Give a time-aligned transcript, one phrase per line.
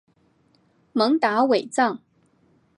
[0.93, 1.99] 蒙达韦藏。